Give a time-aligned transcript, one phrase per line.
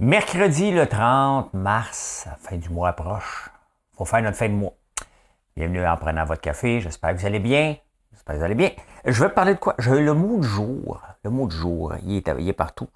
[0.00, 3.48] Mercredi le 30 mars, fin du mois approche.
[3.96, 4.72] faut faire notre fin de mois.
[5.56, 6.80] Bienvenue en prenant votre café.
[6.80, 7.76] J'espère que vous allez bien.
[8.10, 8.70] J'espère que vous allez bien.
[9.04, 9.76] Je vais parler de quoi?
[9.78, 11.00] J'ai le mot du jour.
[11.22, 12.88] Le mot du jour, il est, partout.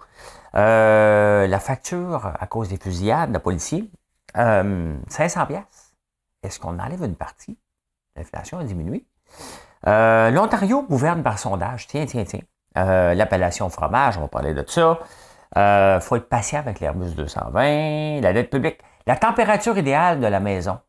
[0.55, 3.89] Euh, la facture à cause des fusillades de policiers,
[4.35, 5.95] euh, 500 pièces.
[6.43, 7.57] Est-ce qu'on enlève une partie?
[8.17, 9.05] L'inflation a diminué.
[9.87, 11.87] Euh, L'Ontario gouverne par sondage.
[11.87, 12.41] Tiens, tiens, tiens.
[12.77, 14.99] Euh, l'appellation fromage, on va parler de ça.
[15.57, 20.39] Euh, faut être patient avec l'Airbus 220, la dette publique, la température idéale de la
[20.39, 20.79] maison.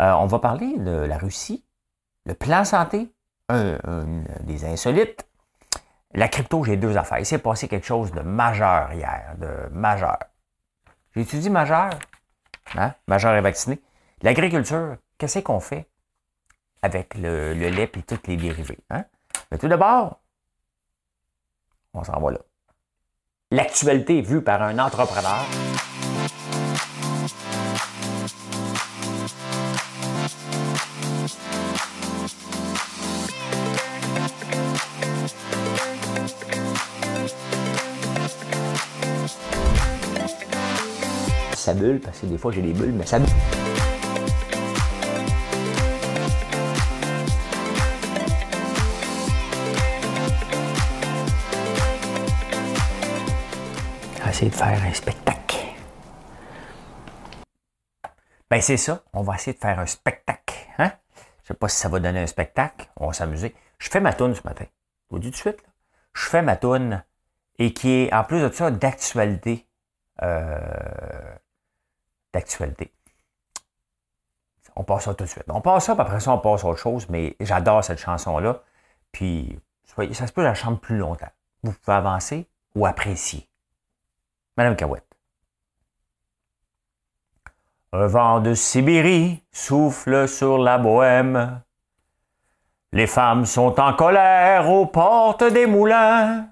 [0.00, 1.64] Euh, on va parler de la Russie,
[2.26, 3.08] le plan santé,
[3.48, 5.26] des insolites.
[6.14, 7.18] La crypto, j'ai deux affaires.
[7.18, 10.18] Il s'est passé quelque chose de majeur hier, de majeur.
[11.14, 11.90] J'ai étudié majeur,
[12.76, 12.94] hein?
[13.06, 13.80] majeur et vacciné.
[14.22, 15.88] L'agriculture, qu'est-ce qu'on fait
[16.82, 18.78] avec le, lait et tous les dérivés?
[18.90, 19.04] Hein?
[19.50, 20.21] Mais tout d'abord,
[21.94, 22.38] on s'en va là.
[23.50, 25.46] L'actualité vue par un entrepreneur.
[41.54, 43.61] Ça bulle, parce que des fois j'ai des bulles, mais ça bulle.
[54.48, 55.56] De faire un spectacle.
[58.50, 60.56] Ben c'est ça, on va essayer de faire un spectacle.
[60.78, 60.92] Hein?
[61.42, 63.54] Je sais pas si ça va donner un spectacle, on va s'amuser.
[63.78, 64.66] Je fais ma toune ce matin.
[65.10, 65.64] Je vous dis tout de suite.
[66.12, 67.02] Je fais ma toune
[67.58, 69.66] et qui est en plus de ça d'actualité.
[70.22, 71.34] Euh,
[72.32, 72.92] d'actualité.
[74.76, 75.44] On passe ça tout de suite.
[75.48, 78.62] On passe ça, puis après ça, on passe à autre chose, mais j'adore cette chanson-là.
[79.10, 79.58] Puis,
[80.12, 81.30] ça se peut je la chante plus longtemps.
[81.62, 83.48] Vous pouvez avancer ou apprécier.
[84.56, 85.06] Madame Cahouette.
[87.92, 91.62] Un vent de Sibérie souffle sur la bohème.
[92.92, 96.48] Les femmes sont en colère aux portes des moulins.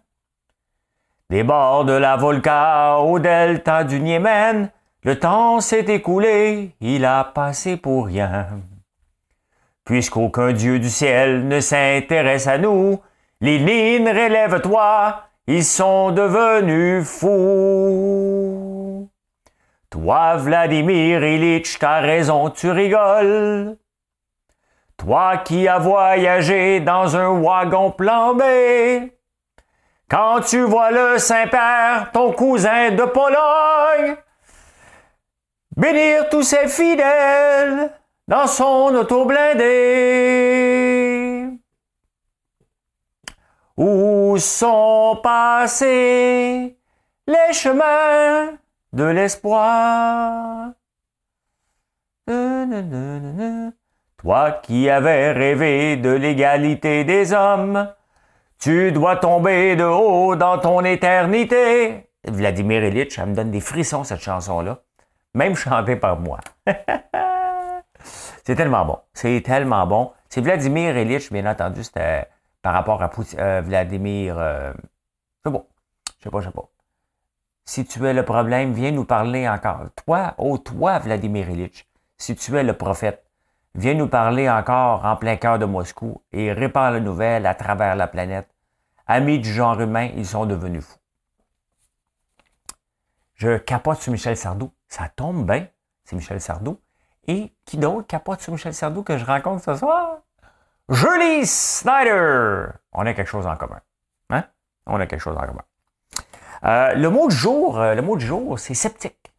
[1.29, 4.71] Des bords de la Volga au delta du Niémen,
[5.03, 8.61] le temps s'est écoulé, il a passé pour rien.
[9.85, 13.01] Puisqu'aucun dieu du ciel ne s'intéresse à nous,
[13.41, 15.23] les lignes relève-toi,
[15.53, 19.09] ils sont devenus fous.
[19.91, 23.77] Toi, Vladimir Ilitch, t'as raison, tu rigoles.
[24.97, 29.13] Toi qui as voyagé dans un wagon plombé.
[30.09, 34.17] Quand tu vois le Saint-Père, ton cousin de Pologne,
[35.77, 37.91] bénir tous ses fidèles
[38.29, 40.90] dans son auto blindé.
[43.81, 46.77] Où sont passés
[47.27, 48.59] les chemins
[48.93, 50.73] de l'espoir?
[54.19, 57.91] Toi qui avais rêvé de l'égalité des hommes,
[58.59, 62.11] tu dois tomber de haut dans ton éternité.
[62.29, 64.81] Vladimir Ilitch, ça me donne des frissons cette chanson-là,
[65.33, 66.39] même chantée par moi.
[68.45, 68.99] C'est tellement bon.
[69.15, 70.13] C'est tellement bon.
[70.29, 72.29] C'est Vladimir Ilitch, bien entendu, c'était
[72.63, 74.37] par rapport à euh, Vladimir.
[74.39, 74.73] Euh,
[75.45, 75.67] c'est bon.
[76.19, 76.69] Je sais pas, je sais pas.
[77.65, 79.83] Si tu es le problème, viens nous parler encore.
[80.05, 83.25] Toi, oh toi, Vladimir Ilitch, si tu es le prophète,
[83.75, 87.97] viens nous parler encore en plein cœur de Moscou et répare la nouvelle à travers
[87.97, 88.49] la planète.
[89.07, 90.99] Amis du genre humain, ils sont devenus fous.
[93.35, 94.71] Je capote sur Michel Sardou.
[94.89, 95.67] Ça tombe bien,
[96.05, 96.81] c'est Michel Sardou.
[97.27, 100.19] Et qui d'autre capote sur Michel Sardou que je rencontre ce soir?
[100.91, 102.67] Julie Snyder.
[102.93, 103.81] On a quelque chose en commun.
[104.31, 104.45] Hein?
[104.87, 105.63] On a quelque chose en commun.
[106.65, 109.33] Euh, le mot du jour, euh, le mot du jour, c'est sceptique.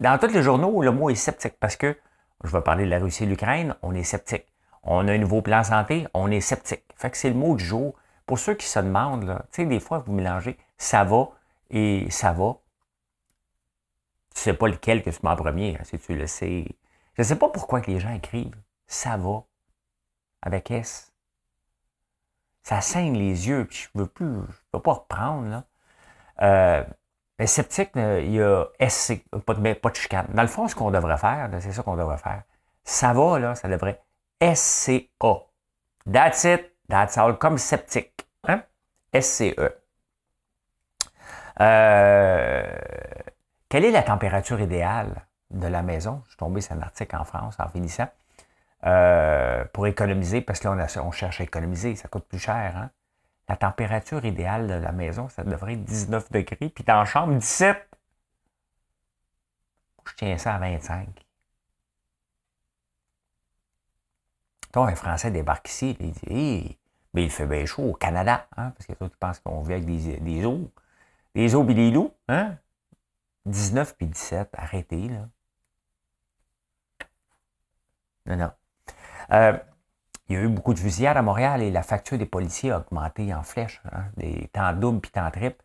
[0.00, 1.96] Dans tous les journaux, le mot est sceptique parce que
[2.42, 4.46] je vais parler de la Russie et de l'Ukraine, on est sceptique.
[4.82, 6.84] On a un nouveau plan santé, on est sceptique.
[6.96, 7.94] Fait que c'est le mot du jour.
[8.26, 11.28] Pour ceux qui se demandent, tu sais, des fois, vous mélangez ça va
[11.70, 12.56] et ça va.
[14.34, 16.66] Tu sais pas lequel que tu mets en premier, hein, si tu le sais.
[17.14, 18.56] Je ne sais pas pourquoi les gens écrivent
[18.86, 19.44] ça va
[20.44, 21.12] avec S.
[22.62, 25.64] Ça saigne les yeux, puis je veux plus, je peux pas reprendre, là.
[26.42, 26.84] Euh,
[27.38, 30.26] mais sceptique, il y a SC, pas de, pas de chicane.
[30.32, 32.42] Dans le fond, ce qu'on devrait faire, c'est ça qu'on devrait faire.
[32.84, 34.00] Ça va, là, ça devrait
[34.40, 35.34] SCA.
[36.10, 38.26] That's it, that's all, comme sceptique.
[38.46, 38.62] Hein?
[39.18, 39.54] SCE.
[41.60, 42.76] Euh,
[43.68, 46.22] quelle est la température idéale de la maison?
[46.24, 48.08] Je suis tombé sur un article en France en finissant.
[48.86, 52.76] Euh, pour économiser, parce que là, on, cherche à économiser, ça coûte plus cher.
[52.76, 52.90] Hein?
[53.48, 57.34] la température idéale de la maison, ça devrait être 19 degrés, puis dans la chambre,
[57.34, 57.88] 17.
[60.06, 61.08] Je tiens ça à 25.
[64.72, 66.78] Toi, un Français débarque ici, il dit
[67.12, 69.74] mais il fait bien chaud au Canada, hein, parce que toi, tu penses qu'on vit
[69.74, 70.70] avec des, des eaux.
[71.34, 72.56] Des eaux et des loups, hein?
[73.46, 75.28] 19 puis 17, arrêtez, là.
[78.26, 78.52] Non, non.
[79.32, 79.52] Euh,
[80.28, 82.78] il y a eu beaucoup de fusillades à Montréal et la facture des policiers a
[82.78, 85.62] augmenté en flèche, hein, des temps doubles puis temps triples.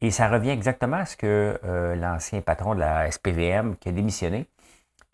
[0.00, 3.92] Et ça revient exactement à ce que euh, l'ancien patron de la SPVM qui a
[3.92, 4.48] démissionné,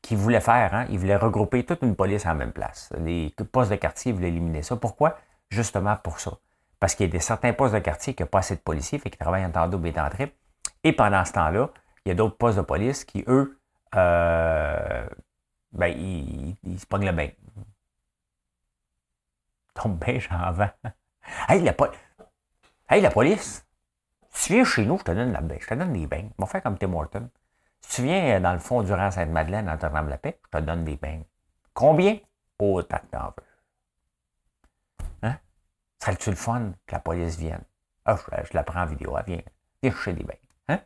[0.02, 2.90] qui voulait faire, hein, il voulait regrouper toute une police en même place.
[2.98, 4.76] Les postes de quartier, il voulait éliminer ça.
[4.76, 5.18] Pourquoi?
[5.50, 6.32] Justement pour ça.
[6.78, 8.98] Parce qu'il y a des certains postes de quartier qui n'ont pas assez de policiers,
[8.98, 10.34] fait qu'ils travaillent en temps double et temps triple.
[10.82, 11.70] Et pendant ce temps-là,
[12.04, 13.58] il y a d'autres postes de police qui, eux,
[13.94, 15.06] euh,
[15.72, 17.28] ben, ils, ils, se pognent le bain.
[19.74, 20.70] Tombe bien, j'en vends.
[21.48, 21.74] Hey, la,
[22.88, 23.66] hey, la police,
[24.30, 26.28] si tu viens chez nous, je te donne la je te donne des bains.
[26.38, 27.28] On va faire comme Tim Horton.
[27.80, 30.64] Si tu viens dans le fond du rang Sainte-Madeleine, en te la paix, je te
[30.64, 31.22] donne des bains.
[31.72, 32.18] Combien?
[32.58, 35.08] Autant que t'en veux.
[35.22, 35.36] Hein?
[36.02, 37.62] Serait-tu le fun que la police vienne?
[38.04, 39.16] Ah, je, la prends en vidéo.
[39.18, 39.42] Elle vient.
[39.82, 40.34] Viens chercher des bains.
[40.68, 40.80] Hein?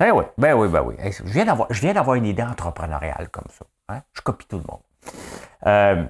[0.00, 0.96] Eh oui, ben oui, ben oui.
[1.10, 3.64] Je viens d'avoir une idée entrepreneuriale comme ça.
[3.88, 4.02] Hein?
[4.12, 4.82] Je copie tout le monde.
[5.66, 6.06] Euh,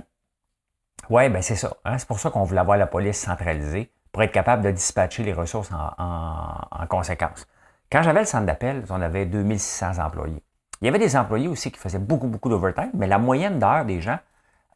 [1.11, 1.73] oui, ben c'est ça.
[1.85, 1.99] Hein?
[1.99, 5.33] C'est pour ça qu'on voulait avoir la police centralisée pour être capable de dispatcher les
[5.33, 7.47] ressources en, conséquence.
[7.91, 10.43] Quand j'avais le centre d'appel, on avait 2600 employés.
[10.81, 13.85] Il y avait des employés aussi qui faisaient beaucoup, beaucoup d'overtime, mais la moyenne d'heures
[13.85, 14.19] des gens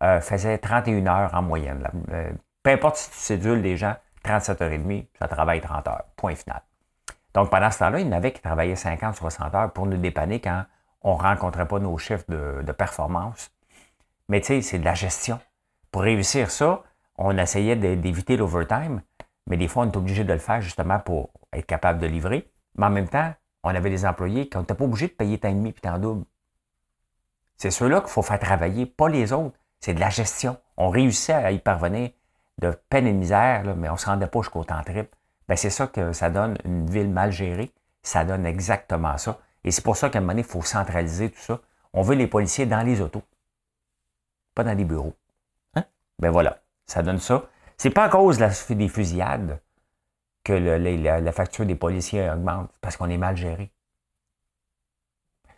[0.03, 1.87] euh, faisait 31 heures en moyenne.
[2.13, 2.31] Euh,
[2.63, 6.05] peu importe si tu cédules des gens, 37 heures et demie, ça travaille 30 heures.
[6.17, 6.63] Point final.
[7.35, 9.97] Donc, pendant ce temps-là, il y en avait qui travaillaient 50, 60 heures pour nous
[9.97, 10.65] dépanner quand
[11.03, 13.51] on ne rencontrait pas nos chiffres de, performance.
[14.29, 15.39] Mais tu sais, c'est de la gestion.
[15.91, 16.83] Pour réussir ça,
[17.17, 19.03] on essayait d'éviter l'overtime,
[19.49, 22.51] mais des fois, on est obligé de le faire justement pour être capable de livrer.
[22.77, 23.33] Mais en même temps,
[23.65, 25.99] on avait des employés qu'on n'était pas obligé de payer tant et demi puis tant
[25.99, 26.25] double.
[27.57, 29.57] C'est ceux-là qu'il faut faire travailler, pas les autres.
[29.81, 30.59] C'est de la gestion.
[30.77, 32.11] On réussit à y parvenir
[32.59, 35.17] de peine et misère, mais on ne se rendait pas jusqu'au temps triple.
[35.49, 37.73] Ben, c'est ça que ça donne une ville mal gérée.
[38.03, 39.41] Ça donne exactement ça.
[39.65, 41.61] Et c'est pour ça qu'à un moment donné, il faut centraliser tout ça.
[41.93, 43.23] On veut les policiers dans les autos,
[44.55, 45.15] pas dans les bureaux.
[46.19, 47.45] Ben voilà, ça donne ça.
[47.77, 49.61] C'est pas à cause des fusillades
[50.45, 53.71] que la, facture des policiers augmente, parce qu'on est mal géré.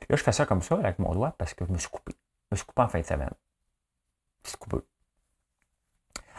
[0.09, 2.13] Là, je fais ça comme ça avec mon doigt parce que je me suis coupé.
[2.13, 3.31] Je me suis coupé en fin de semaine.
[4.43, 4.79] C'est coupé.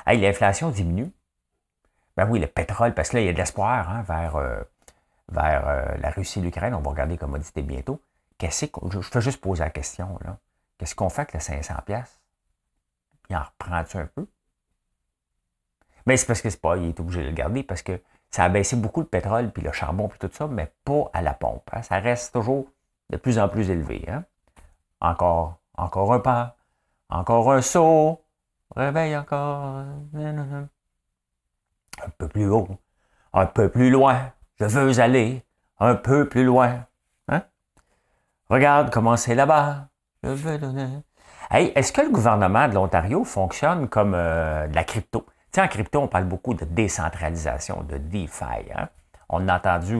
[0.06, 1.12] Hey, l'inflation diminue.
[2.18, 4.62] Ben oui, le pétrole, parce que là, il y a de l'espoir hein, vers, euh,
[5.30, 6.74] vers euh, la Russie et l'Ukraine.
[6.74, 8.02] On va regarder commodité bientôt.
[8.38, 10.20] Qu'est-ce je fais juste poser la question.
[10.26, 10.38] là.
[10.78, 12.21] Qu'est-ce qu'on fait avec les 500 pièces
[13.32, 14.28] Il en reprend-tu un peu?
[16.06, 18.44] Mais c'est parce que c'est pas, il est obligé de le garder parce que ça
[18.44, 21.34] a baissé beaucoup le pétrole puis le charbon puis tout ça, mais pas à la
[21.34, 21.70] pompe.
[21.72, 21.82] Hein.
[21.82, 22.68] Ça reste toujours
[23.10, 24.06] de plus en plus élevé.
[24.10, 24.26] Hein.
[25.00, 26.58] Encore, encore un pas,
[27.10, 28.22] encore un saut,
[28.76, 29.96] réveille encore un
[32.18, 32.68] peu plus haut,
[33.32, 34.34] un peu plus loin.
[34.60, 35.46] Je veux aller
[35.80, 36.86] un peu plus loin.
[37.30, 37.44] Hein?
[38.50, 39.88] Regarde comment c'est là-bas.
[40.22, 41.02] Je veux donner.
[41.54, 45.26] Hey, est-ce que le gouvernement de l'Ontario fonctionne comme euh, de la crypto?
[45.28, 48.72] Tu sais, en crypto, on parle beaucoup de décentralisation, de DeFi.
[48.74, 48.88] Hein?
[49.28, 50.00] On a entendu,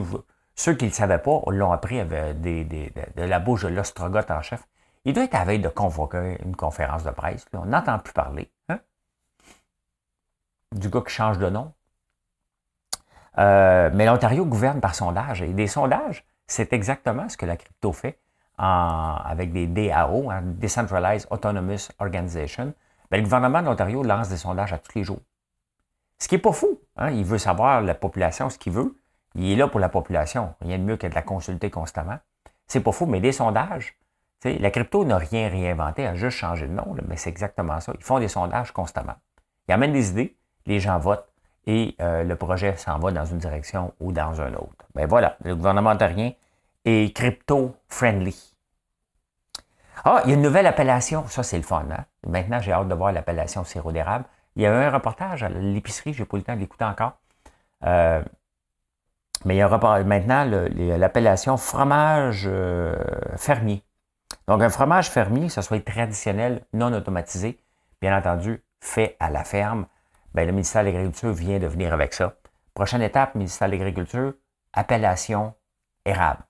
[0.54, 4.40] ceux qui ne le savaient pas, on l'ont appris de la bouche de l'ostrogoth en
[4.40, 4.66] chef.
[5.04, 7.44] Il doit être à veille de convoquer une conférence de presse.
[7.52, 8.50] on n'entend plus parler.
[8.70, 8.78] Hein?
[10.72, 11.74] Du gars qui change de nom.
[13.36, 15.42] Euh, mais l'Ontario gouverne par sondage.
[15.42, 18.18] Et des sondages, c'est exactement ce que la crypto fait
[18.58, 22.74] avec des DAO, hein, Decentralized Autonomous Organization.
[23.10, 25.20] Ben, le gouvernement de l'Ontario lance des sondages à tous les jours.
[26.18, 26.80] Ce qui n'est pas fou.
[26.96, 27.10] Hein.
[27.10, 28.96] il veut savoir la population ce qu'il veut.
[29.34, 30.54] Il est là pour la population.
[30.60, 32.18] Rien de mieux que de la consulter constamment.
[32.66, 33.96] C'est pas fou, mais des sondages.
[34.44, 37.92] La crypto n'a rien réinventé, a juste changé de nom, mais c'est exactement ça.
[37.96, 39.14] Ils font des sondages constamment.
[39.68, 41.28] Ils amènent des idées, les gens votent
[41.66, 44.84] et euh, le projet s'en va dans une direction ou dans une autre.
[44.94, 46.32] Ben voilà, le gouvernement ontarien
[46.84, 48.54] est crypto-friendly.
[50.04, 51.26] Ah, il y a une nouvelle appellation.
[51.28, 51.86] Ça, c'est le fun.
[51.90, 52.04] Hein?
[52.26, 54.24] Maintenant, j'ai hâte de voir l'appellation sirop d'érable.
[54.56, 56.60] Il y a eu un reportage à l'épicerie, je n'ai pas eu le temps de
[56.60, 57.12] l'écouter encore.
[57.84, 58.22] Euh,
[59.44, 60.44] mais il y a maintenant
[60.98, 62.96] l'appellation fromage euh,
[63.36, 63.82] fermier.
[64.48, 67.58] Donc, un fromage fermier, ça soit traditionnel, non automatisé,
[68.00, 69.86] bien entendu, fait à la ferme,
[70.34, 72.36] Bien, le ministère de l'Agriculture vient de venir avec ça.
[72.72, 74.32] Prochaine étape, ministère de l'Agriculture,
[74.72, 75.54] appellation
[76.06, 76.42] érable.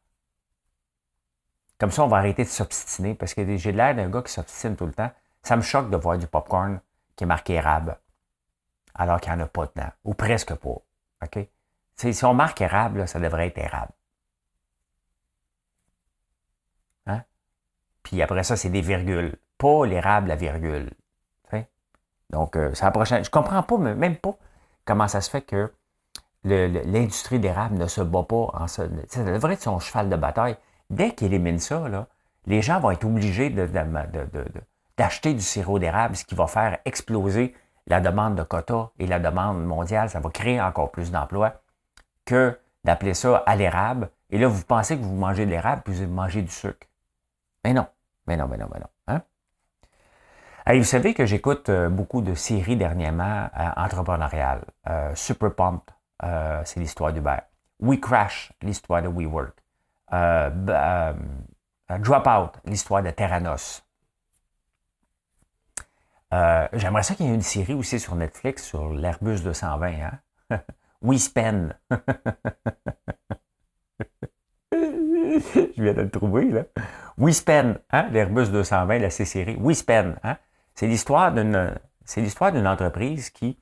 [1.82, 4.76] Comme ça, on va arrêter de s'obstiner parce que j'ai l'air d'un gars qui s'obstine
[4.76, 5.10] tout le temps.
[5.42, 6.78] Ça me choque de voir du popcorn
[7.16, 7.98] qui est marqué érable
[8.94, 10.76] alors qu'il n'y en a pas dedans, ou presque pas.
[11.24, 11.48] OK?
[11.96, 13.90] si on marque érable, ça devrait être érable.
[17.08, 17.24] Hein?
[18.04, 19.34] Puis après ça, c'est des virgules.
[19.58, 20.88] Pas l'érable à virgule.
[22.30, 23.24] Donc, euh, c'est la prochaine.
[23.24, 24.36] Je comprends pas, même pas,
[24.84, 25.72] comment ça se fait que
[26.44, 28.84] l'industrie d'érable ne se bat pas en ça.
[29.08, 30.56] Ça devrait être son cheval de bataille.
[30.92, 32.06] Dès qu'il élimine ça, là,
[32.46, 33.48] les gens vont être obligés
[34.98, 37.54] d'acheter du sirop d'érable, ce qui va faire exploser
[37.86, 40.10] la demande de quotas et la demande mondiale.
[40.10, 41.62] Ça va créer encore plus d'emplois
[42.26, 44.10] que d'appeler ça à l'érable.
[44.30, 46.86] Et là, vous pensez que vous mangez de l'érable, puis vous mangez du sucre.
[47.64, 47.86] Mais non,
[48.26, 48.86] mais non, mais non, mais non.
[49.08, 49.22] Hein?
[50.76, 54.64] vous savez que j'écoute euh, beaucoup de séries dernièrement euh, entrepreneuriales.
[54.88, 55.94] Euh, Super Pumped,
[56.64, 57.38] c'est l'histoire d'Uber.
[57.80, 59.61] We Crash, l'histoire de WeWork.
[61.98, 63.82] Dropout, l'histoire de Terranos.
[66.72, 69.92] J'aimerais ça qu'il y ait une série aussi sur Netflix sur l'Airbus 220.
[70.50, 70.60] Hein?
[71.02, 71.18] We.
[74.72, 76.62] Je viens de le trouver, là.
[77.18, 78.08] We Spend, hein?
[78.10, 79.56] l'Airbus 220, la C-série.
[79.56, 80.36] We Spend, hein?
[80.74, 83.58] C'est l'histoire d'une, entreprise qui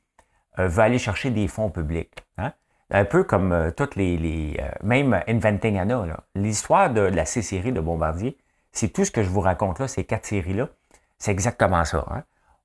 [0.58, 2.24] euh, veut aller chercher des fonds publics.
[2.38, 2.52] Hein?
[2.90, 6.24] Un peu comme euh, toutes les, euh, même Inventing Anna.
[6.34, 8.36] L'histoire de, la C-série de Bombardier,
[8.72, 10.68] c'est tout ce que je vous raconte là, ces quatre séries-là.
[11.18, 12.04] C'est exactement ça.
[12.10, 12.24] Hein?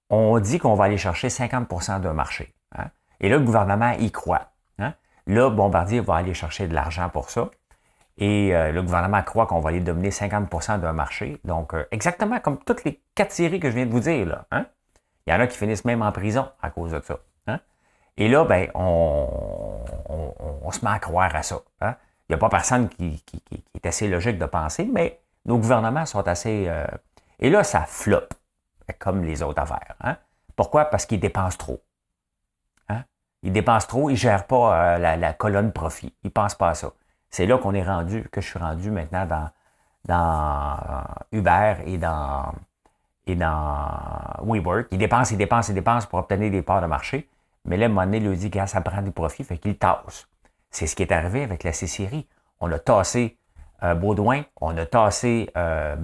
[0.09, 2.53] On dit qu'on va aller chercher 50% d'un marché.
[2.75, 2.85] Hein?
[3.19, 4.51] Et là, le gouvernement y croit.
[4.79, 4.93] Hein?
[5.27, 7.49] Là, Bombardier va aller chercher de l'argent pour ça.
[8.17, 11.37] Et le gouvernement croit qu'on va aller dominer 50% d'un marché.
[11.43, 14.25] Donc, exactement comme toutes les quatre séries que je viens de vous dire.
[14.25, 14.45] Là?
[15.27, 17.19] Il y en a qui finissent même en prison à cause de ça.
[18.17, 19.81] Et là, ben, on,
[20.71, 21.59] se met à croire à ça.
[21.81, 21.95] Hein?
[22.27, 23.23] Il n'y a pas personne qui,
[23.73, 26.65] est assez logique de penser, mais nos gouvernements sont assez...
[26.67, 26.85] Euh,
[27.39, 28.33] et là, ça floppe,
[28.99, 29.95] comme les autres affaires.
[30.01, 30.17] Hein?
[30.55, 30.85] Pourquoi?
[30.85, 31.81] Parce qu'ils dépensent trop.
[32.89, 33.03] Hein?
[33.43, 36.13] Ils dépensent trop, ils ne gèrent pas euh, la, colonne profit.
[36.23, 36.91] Ils ne pensent pas à ça.
[37.29, 39.49] C'est là qu'on est rendu, que je suis rendu maintenant dans,
[40.05, 40.77] dans
[41.31, 42.53] Uber et dans
[43.27, 43.89] et dans
[44.43, 44.87] WeWork.
[44.91, 47.27] Ils dépensent, ils dépensent, ils dépensent pour obtenir des parts de marché.
[47.65, 50.27] Mais là, Monet lui dit que ça prend du profit, fait qu'il tasse.
[50.69, 52.27] C'est ce qui est arrivé avec la C-Série.
[52.59, 53.37] On a tassé
[53.83, 55.95] euh, Baudouin, on a tassé euh,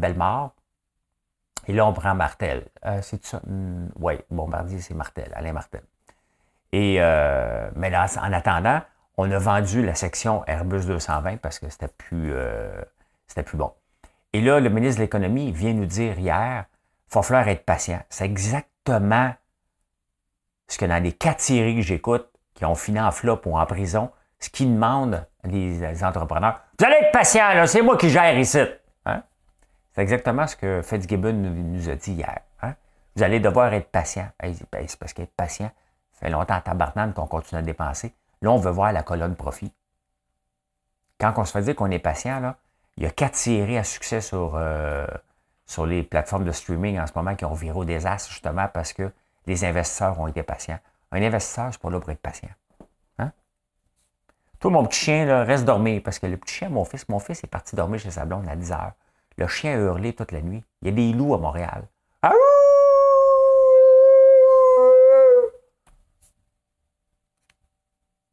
[1.67, 2.65] et là, on prend Martel.
[2.85, 3.39] Euh, c'est ça?
[3.45, 5.83] Hmm, oui, Bombardier, c'est Martel, Alain Martel.
[6.71, 8.81] Et, euh, mais là, en attendant,
[9.17, 12.33] on a vendu la section Airbus 220 parce que c'était plus,
[13.27, 13.71] c'était plus bon.
[14.33, 16.65] Et là, le ministre de l'Économie vient nous dire hier
[17.11, 17.99] il va falloir être patient.
[18.09, 19.33] C'est exactement
[20.71, 23.65] ce que dans les quatre séries que j'écoute, qui ont fini en flop ou en
[23.65, 24.09] prison,
[24.39, 26.61] ce qu'ils demandent les, entrepreneurs.
[26.79, 28.59] Vous allez être patient, là, c'est moi qui gère ici.
[29.05, 29.23] Hein?
[29.93, 32.39] C'est exactement ce que Fitzgibbon nous, a dit hier.
[32.61, 32.73] Hein?
[33.15, 34.29] Vous allez devoir être patient.
[34.39, 34.53] Ben,
[34.87, 35.71] c'est parce qu'être patient,
[36.13, 38.13] ça fait longtemps à tabarnane qu'on continue à dépenser.
[38.41, 39.73] Là, on veut voir la colonne profit.
[41.19, 42.55] Quand on se fait dire qu'on est patient,
[42.95, 45.05] il y a quatre séries à succès sur, euh,
[45.65, 48.93] sur les plateformes de streaming en ce moment qui ont viré au désastre, justement parce
[48.93, 49.11] que
[49.47, 50.79] les investisseurs ont été patients.
[51.11, 52.49] Un investisseur, c'est pas là pour être patient.
[53.19, 53.31] Hein?
[54.59, 56.01] Toi, mon petit chien, reste dormir.
[56.03, 58.47] Parce que le petit chien, mon fils, mon fils est parti dormir chez sa blonde
[58.47, 58.93] à 10 heures.
[59.37, 60.63] Le chien a hurlé toute la nuit.
[60.81, 61.87] Il y a des loups à Montréal.
[62.21, 62.31] Ah!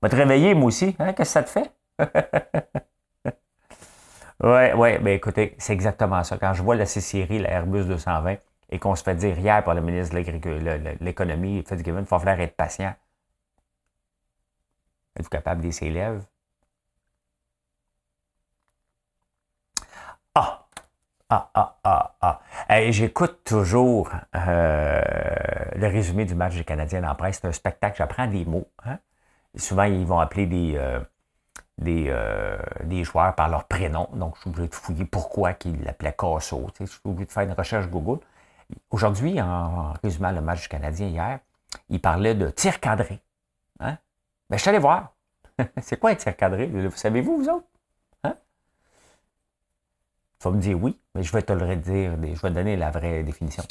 [0.01, 0.95] Va te réveiller, moi aussi.
[0.99, 1.13] Hein?
[1.13, 1.73] Qu'est-ce que ça te fait?
[4.41, 6.39] Oui, oui, ben écoutez, c'est exactement ça.
[6.39, 8.37] Quand je vois la C-Série, la Airbus 220,
[8.71, 12.41] et qu'on se fait dire hier par le ministre de l'Économie, Fitzgibbon, il faut falloir
[12.41, 12.95] être patient.
[15.17, 16.25] Êtes-vous capable de ses lèvres?
[20.35, 20.65] Ah!
[21.31, 22.41] Ah, ah, ah, ah.
[22.91, 25.01] J'écoute toujours euh,
[25.75, 27.41] le résumé du match des Canadiens en presse.
[27.43, 28.67] C'est un spectacle, j'apprends des mots.
[28.87, 28.99] Hein?
[29.55, 31.01] Souvent, ils vont appeler des, euh,
[31.77, 34.09] des, euh, des joueurs par leur prénom.
[34.15, 36.67] Donc, je suis obligé de fouiller pourquoi ils l'appelaient Casso.
[36.81, 38.21] Je suis obligé de faire une recherche Google.
[38.91, 41.41] Aujourd'hui, en résumant le match du Canadien hier,
[41.89, 43.21] il parlait de tir cadré.
[43.81, 43.99] Hein?
[44.49, 45.15] Ben, je suis allé voir.
[45.83, 46.67] C'est quoi un tir cadré?
[46.67, 47.67] Vous savez-vous, vous autres?
[48.25, 48.35] Hein?
[50.39, 52.91] Tu vas me dire oui, mais je vais te le dire, je vais donner la
[52.91, 53.65] vraie définition.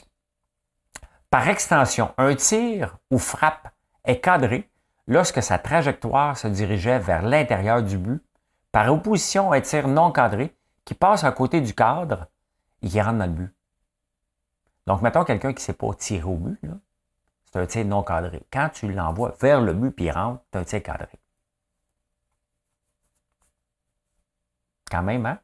[1.30, 3.70] Par extension, un tir ou frappe
[4.06, 4.70] est cadré
[5.08, 8.22] lorsque sa trajectoire se dirigeait vers l'intérieur du but,
[8.72, 12.28] par opposition à un tir non cadré qui passe à côté du cadre
[12.82, 13.57] et qui rentre dans le but.
[14.88, 16.60] Donc, mettons quelqu'un qui ne sait pas tirer au but,
[17.52, 18.42] c'est un tir non cadré.
[18.52, 21.20] Quand tu l'envoies vers le but puis il rentre, c'est un tir cadré.
[24.90, 25.40] Quand même, hein?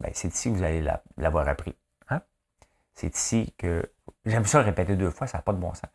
[0.00, 0.84] Ben, c'est ici que vous allez
[1.16, 1.76] l'avoir appris.
[2.08, 2.20] Hein?
[2.94, 3.88] C'est ici que.
[4.26, 5.90] J'aime ça répéter deux fois, ça n'a pas de bon sens.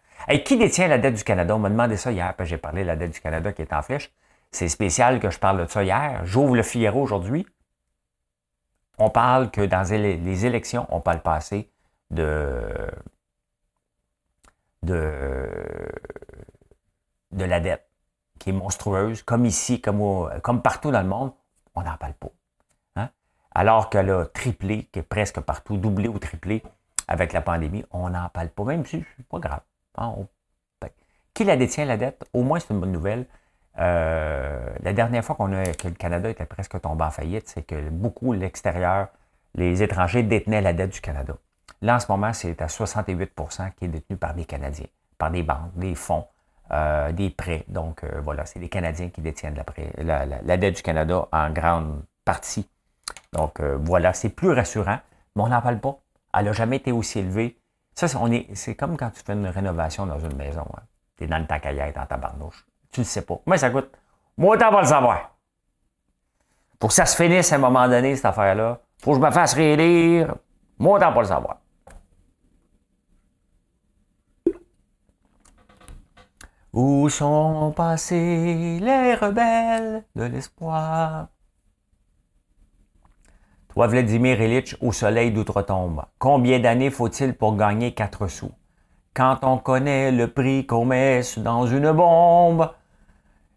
[0.45, 1.55] Qui détient la dette du Canada?
[1.55, 3.73] On m'a demandé ça hier, puis j'ai parlé de la dette du Canada qui est
[3.73, 4.13] en flèche.
[4.51, 6.25] C'est spécial que je parle de ça hier.
[6.25, 7.45] J'ouvre le Figaro aujourd'hui.
[8.97, 11.69] On parle que dans les élections, on parle passé
[12.11, 12.89] de,
[14.83, 15.47] de,
[17.31, 17.87] de la dette
[18.39, 21.33] qui est monstrueuse, comme ici, comme, comme partout dans le monde,
[21.75, 22.29] on n'en parle pas.
[22.95, 23.09] Hein?
[23.53, 26.63] Alors qu'elle a triplé, qui est presque partout, doublé ou triplé
[27.07, 29.61] avec la pandémie, on n'en parle pas, même si c'est pas grave.
[29.97, 30.15] Hein,
[31.33, 32.25] qui la détient, la dette?
[32.33, 33.25] Au moins, c'est une bonne nouvelle.
[33.77, 37.63] Euh, la dernière fois qu'on a, que le Canada était presque tombé en faillite, c'est
[37.63, 39.07] que beaucoup, l'extérieur,
[39.55, 41.37] les étrangers détenaient la dette du Canada.
[41.81, 45.43] Là, en ce moment, c'est à 68% qui est détenu par des Canadiens, par des
[45.43, 46.25] banques, des fonds,
[46.71, 47.63] euh, des prêts.
[47.67, 49.61] Donc, euh, voilà, c'est les Canadiens qui détiennent
[49.97, 52.67] la, dette du Canada en grande partie.
[53.33, 54.99] Donc, voilà, c'est plus rassurant,
[55.35, 55.97] mais on n'en parle pas.
[56.33, 57.57] Elle n'a jamais été aussi élevée.
[57.95, 58.07] Ça,
[58.53, 60.65] c'est comme quand tu fais une rénovation dans une maison.
[60.75, 60.81] Hein.
[61.17, 62.65] Tu es dans le temps dans ta tabarnouche.
[62.91, 63.39] Tu ne sais pas.
[63.45, 63.89] Moi, ça coûte.
[64.37, 65.31] Moi, t'en vas le savoir.
[66.79, 69.31] Pour que ça se finisse à un moment donné, cette affaire-là, faut que je me
[69.31, 70.35] fasse réélire.
[70.77, 71.57] Moi, t'en pas le savoir.
[76.71, 81.29] Où sont passés les rebelles de l'espoir?
[83.69, 88.51] Toi, Vladimir Ilitch, au soleil d'outre-tombe, combien d'années faut-il pour gagner 4 sous?
[89.15, 92.69] Quand on connaît le prix qu'on met dans une bombe.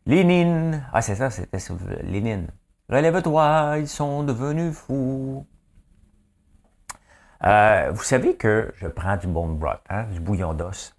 [0.06, 0.84] Lénine.
[0.92, 1.58] Ah, c'est ça, c'était
[2.04, 2.48] Lénine.
[2.88, 5.46] Relève-toi, ils sont devenus fous.
[7.44, 10.94] Euh, vous savez que je prends du bone broth, hein, du bouillon d'os.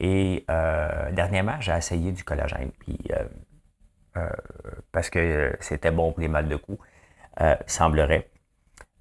[0.00, 2.70] Et euh, dernièrement, j'ai essayé du collagène.
[2.78, 2.98] Puis,
[4.16, 4.28] euh,
[4.92, 6.78] parce que c'était bon pour les mal de cou,
[7.66, 8.30] semblerait.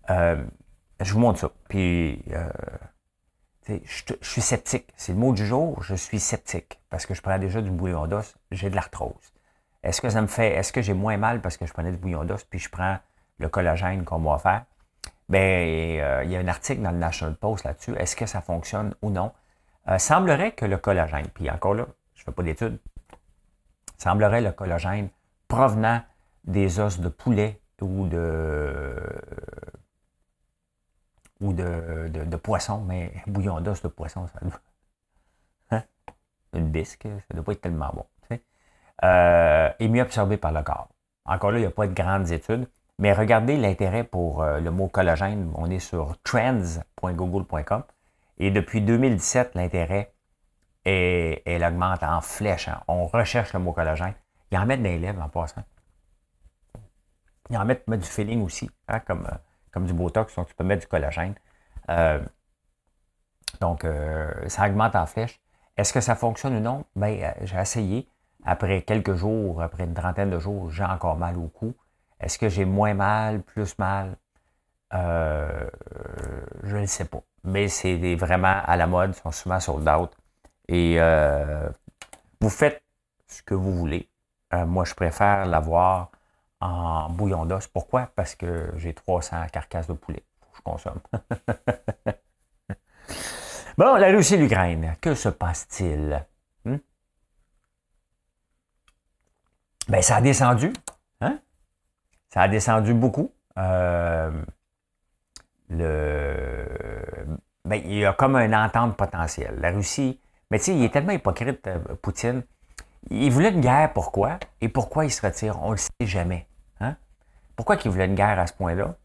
[0.10, 1.52] je vous montre ça.
[1.70, 2.24] Puis,
[3.68, 4.92] je, suis sceptique.
[4.96, 5.82] C'est le mot du jour.
[5.84, 8.36] Je suis sceptique parce que je prends déjà du bouillon d'os.
[8.52, 9.34] J'ai de l'arthrose.
[9.84, 11.98] Est-ce que ça me fait, est-ce que j'ai moins mal parce que je prenais du
[11.98, 12.98] bouillon d'os puis je prends
[13.38, 14.66] le collagène qu'on faire?
[15.30, 17.96] Ben, euh, il y a un article dans le National Post là-dessus.
[17.98, 19.32] Est-ce que ça fonctionne ou non?
[19.90, 22.80] Euh, semblerait que le collagène, puis encore là, je ne fais pas d'études,
[23.98, 25.10] semblerait le collagène
[25.48, 26.02] provenant
[26.46, 28.96] des os de poulet ou de
[31.42, 34.62] ou de, de, poisson, mais bouillon d'os de poisson, ça doit.
[35.72, 35.84] Hein?
[36.54, 38.06] Une bisque, ça ne doit pas être tellement bon.
[39.04, 40.88] Euh, est mieux absorbé par le corps.
[41.26, 42.70] Encore là, il n'y a pas de grandes études,
[43.00, 45.52] mais regardez l'intérêt pour euh, le mot collagène.
[45.56, 47.84] On est sur trends.google.com
[48.38, 50.14] et depuis 2017, l'intérêt
[50.86, 52.68] elle augmente en flèche.
[52.68, 52.82] Hein.
[52.90, 54.16] On recherche le mot collagène.
[54.52, 55.64] Ils en mettent des lèvres en passant.
[57.50, 59.26] Ils en mettent, du feeling aussi, hein, comme.
[59.26, 59.38] Euh,
[59.74, 61.34] comme du Botox, donc tu peux mettre du collagène.
[61.90, 62.24] Euh,
[63.60, 65.42] donc, euh, ça augmente en flèche.
[65.76, 66.86] Est-ce que ça fonctionne ou non?
[67.02, 68.08] Euh, j'ai essayé.
[68.46, 71.74] Après quelques jours, après une trentaine de jours, j'ai encore mal au cou.
[72.20, 74.18] Est-ce que j'ai moins mal, plus mal?
[74.94, 77.22] Je ne sais pas.
[77.44, 80.12] Mais c'est vraiment à la mode, ils sont souvent sold out.
[80.68, 80.98] Et
[82.40, 82.84] vous faites
[83.28, 84.10] ce que vous voulez.
[84.52, 86.12] moi, je préfère l'avoir
[86.64, 87.68] en bouillon d'os.
[87.68, 88.10] Pourquoi?
[88.16, 90.24] Parce que j'ai 300 carcasses de poulet.
[90.40, 91.02] que je consomme.
[93.78, 96.26] bon, la Russie et l'Ukraine, que se passe-t-il?
[96.64, 96.78] Hmm?
[99.90, 100.72] Ben, ça a descendu.
[101.20, 101.40] Hein?
[102.30, 103.34] Ça a descendu beaucoup.
[103.58, 104.32] Euh,
[105.70, 106.68] Ben,
[107.86, 109.56] il y a comme un entente potentielle.
[109.60, 110.20] La Russie,
[110.52, 112.44] mais tu sais, il est tellement hypocrite, euh, Poutine.
[113.10, 114.40] Il voulait une guerre, pourquoi?
[114.62, 115.62] Et pourquoi il se retire?
[115.62, 116.48] On ne le sait jamais.
[117.56, 118.96] Pourquoi il voulait une guerre à ce point-là?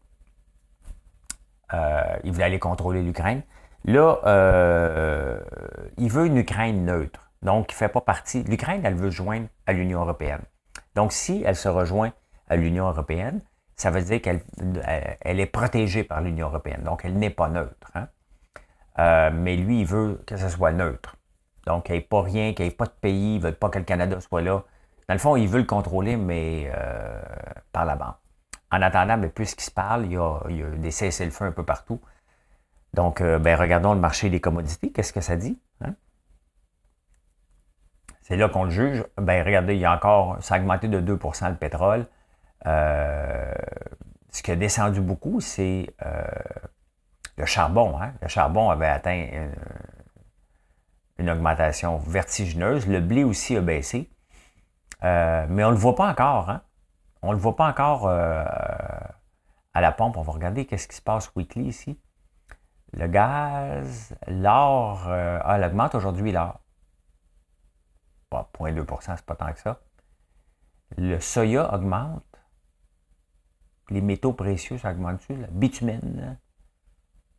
[1.73, 3.43] Euh, il voulait aller contrôler l'Ukraine.
[3.85, 5.39] Là, euh,
[5.97, 7.29] il veut une Ukraine neutre.
[7.43, 8.43] Donc, il ne fait pas partie.
[8.43, 10.41] L'Ukraine, elle veut joindre à l'Union européenne.
[10.95, 12.11] Donc, si elle se rejoint
[12.49, 13.41] à l'Union européenne,
[13.79, 14.41] ça veut dire qu'elle
[15.21, 16.81] elle est protégée par l'Union européenne.
[16.83, 17.91] Donc, elle n'est pas neutre.
[17.95, 18.07] Hein.
[18.99, 21.15] Euh, mais lui, il veut que ce soit neutre.
[21.65, 23.53] Donc, qu'il n'y ait pas rien, qu'il n'y ait pas de pays, il ne veut
[23.53, 24.63] pas que le Canada soit là.
[25.07, 26.71] Dans le fond, il veut le contrôler, mais
[27.71, 28.15] par la bande.
[28.71, 30.39] En attendant, mais puisqu'il se parle, il y a,
[30.77, 31.99] des cessez-le-feu un peu partout.
[32.93, 34.91] Donc, euh, ben, regardons le marché des commodités.
[34.91, 35.59] Qu'est-ce que ça dit?
[35.81, 35.95] Hein?
[38.21, 39.03] C'est là qu'on le juge.
[39.17, 42.05] Ben, regardez, il y a encore, ça a augmenté de 2% le pétrole.
[42.67, 43.53] Euh,
[44.31, 46.23] ce qui a descendu beaucoup, c'est euh,
[47.37, 47.99] le charbon.
[47.99, 48.13] Hein?
[48.21, 49.49] Le charbon avait atteint
[51.17, 52.87] une augmentation vertigineuse.
[52.87, 54.09] Le blé aussi a baissé.
[55.01, 56.49] mais on ne le voit pas encore.
[56.49, 56.61] Hein?
[57.21, 58.45] On ne le voit pas encore euh,
[59.73, 60.17] à la pompe.
[60.17, 61.99] On va regarder qu'est-ce qui se passe weekly ici.
[62.93, 66.59] Le gaz, l'or, euh, ah, elle augmente aujourd'hui l'or.
[68.31, 69.81] 0,2% c'est pas tant que ça.
[70.97, 72.23] Le soya augmente.
[73.89, 75.35] Les métaux précieux, ça augmente-tu?
[75.35, 76.37] Le bitumen,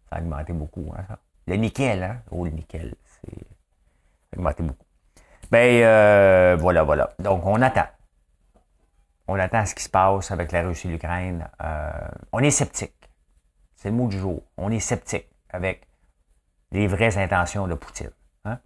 [0.08, 0.92] ça a augmenté beaucoup.
[0.96, 1.18] Hein, ça.
[1.46, 2.22] Le nickel, hein?
[2.30, 4.86] Oh, le nickel, c'est ça a augmenté beaucoup.
[5.50, 7.10] Ben, euh, voilà, voilà.
[7.18, 7.86] Donc, on attend.
[9.26, 11.48] On attend ce qui se passe avec la Russie et l'Ukraine.
[11.62, 12.94] Euh, on est sceptique.
[13.76, 14.42] C'est le mot du jour.
[14.56, 15.86] On est sceptique avec
[16.72, 18.10] les vraies intentions de Poutine.
[18.44, 18.58] Hein?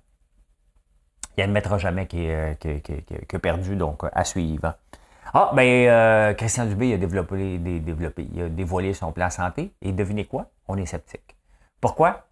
[1.36, 4.74] Il n'admettra jamais qu'il a perdu, donc à suivre.
[5.36, 9.74] Ah, ben, euh, Christian Dubé a développé, il a dévoilé son plan santé.
[9.82, 10.46] Et devinez quoi?
[10.68, 11.36] On est sceptique.
[11.80, 12.26] Pourquoi?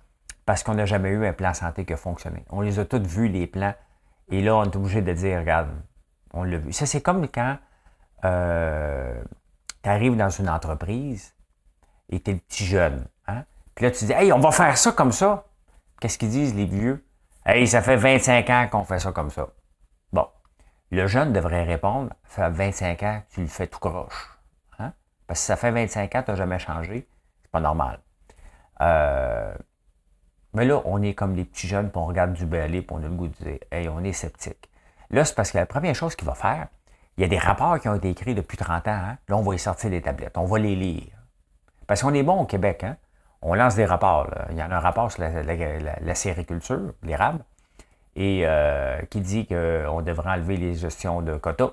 [0.47, 2.45] Parce qu'on n'a jamais eu un plan santé qui a fonctionné.
[2.51, 3.75] On les a tous vus, les plans.
[4.31, 5.69] Et là, on est obligé de dire, regarde,
[6.33, 6.73] on l'a vu.
[6.73, 7.59] Ça, c'est comme quand
[8.25, 9.21] euh,
[9.83, 11.35] tu arrives dans une entreprise
[12.09, 13.05] et tu es petit jeune.
[13.27, 13.43] Hein?
[13.75, 15.45] Puis là, tu dis, hey, on va faire ça comme ça.
[16.01, 17.05] Qu'est-ce qu'ils disent, les vieux?
[17.45, 19.49] Hey, ça fait 25 ans qu'on fait ça comme ça.
[20.93, 24.39] Le jeune devrait répondre, ça fait 25 ans, tu le fais tout croche.
[24.79, 24.93] Hein?
[25.27, 27.09] Parce que ça fait 25 ans, tu n'as jamais changé.
[27.41, 27.99] C'est pas normal.
[28.83, 29.55] Euh,
[30.53, 33.03] mais là, on est comme les petits jeunes, puis on regarde du balai, puis on
[33.03, 34.69] a le goût de dire, hey, on est sceptique.
[35.09, 36.69] Là, c'est parce que la première chose qu'il va faire,
[37.17, 38.91] il y a des rapports qui ont été écrits depuis 30 ans.
[38.91, 39.17] Hein?
[39.29, 40.37] Là, on va y sortir les tablettes.
[40.37, 41.17] On va les lire.
[41.87, 42.85] Parce qu'on est bon au Québec.
[42.85, 42.99] Hein?
[43.41, 44.29] On lance des rapports.
[44.51, 47.43] Il y en a un rapport sur la, sériculture, l'érable,
[48.15, 51.73] et euh, qui dit qu'on devrait enlever les gestions de quotas.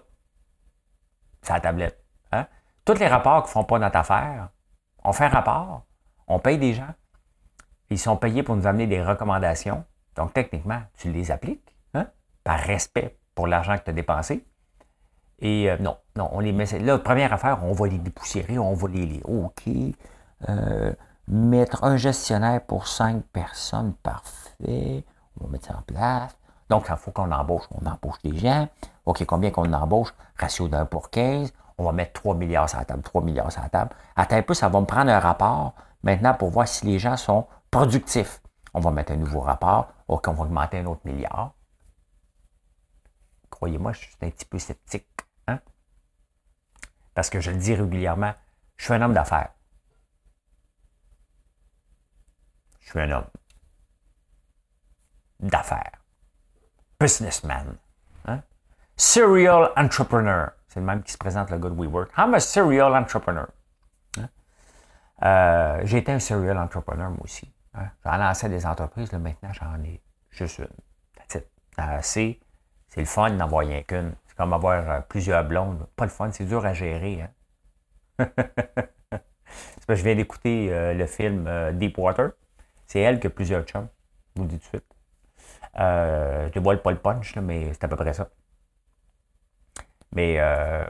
[1.41, 2.03] C'est la tablette.
[2.31, 2.47] Hein?
[2.85, 4.49] Tous les rapports qui ne font pas notre affaire,
[5.03, 5.85] on fait un rapport,
[6.27, 6.93] on paye des gens,
[7.89, 9.83] ils sont payés pour nous amener des recommandations.
[10.15, 12.07] Donc, techniquement, tu les appliques, hein?
[12.43, 14.45] par respect pour l'argent que tu as dépensé.
[15.39, 16.65] Et euh, non, non, on les met.
[16.79, 19.29] Là, première affaire, on va les dépoussiérer, on va les lire.
[19.29, 19.63] OK.
[20.47, 20.93] Euh,
[21.27, 25.05] mettre un gestionnaire pour cinq personnes, parfait.
[25.39, 26.35] On va mettre ça en place.
[26.69, 28.67] Donc, il faut qu'on embauche, on embauche des gens.
[29.05, 30.13] OK, combien qu'on embauche?
[30.37, 31.51] Ratio d'un pour 15.
[31.77, 33.95] On va mettre 3 milliards sur la table, 3 milliards sur la table.
[34.15, 35.73] Attends un peu, ça va me prendre un rapport
[36.03, 38.41] maintenant pour voir si les gens sont productifs.
[38.73, 39.87] On va mettre un nouveau rapport.
[40.07, 41.53] OK, on va augmenter un autre milliard.
[43.49, 45.07] Croyez-moi, je suis un petit peu sceptique.
[45.47, 45.59] Hein?
[47.15, 48.33] Parce que je le dis régulièrement,
[48.77, 49.49] je suis un homme d'affaires.
[52.81, 53.25] Je suis un homme
[55.39, 55.99] d'affaires.
[56.99, 57.77] Businessman.
[58.25, 58.41] Hein?
[58.95, 60.51] Serial entrepreneur.
[60.67, 62.11] C'est le même qui se présente le gars de WeWork.
[62.17, 63.47] I'm a serial entrepreneur.
[64.17, 64.29] Hein?
[65.23, 67.51] Euh, j'ai été un serial entrepreneur, moi aussi.
[67.73, 67.89] Hein?
[68.05, 70.67] J'en lancé des entreprises, là, maintenant j'en ai juste une.
[71.79, 72.39] Euh, c'est,
[72.97, 74.13] le fun d'en avoir rien qu'une.
[74.27, 75.87] C'est comme avoir euh, plusieurs blondes.
[75.95, 77.25] Pas le fun, c'est dur à gérer.
[79.87, 81.49] Je viens d'écouter le film
[81.79, 82.31] Deepwater.
[82.85, 83.87] C'est elle qui a plusieurs chums.
[84.35, 84.98] Je vous le dis tout de suite.
[85.75, 88.29] Je ne dévoile pas le punch, mais c'est à peu près ça.
[90.11, 90.39] Mais